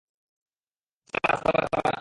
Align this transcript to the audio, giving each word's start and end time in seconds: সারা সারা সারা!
সারা 1.11 1.33
সারা 1.41 1.61
সারা! 1.71 1.89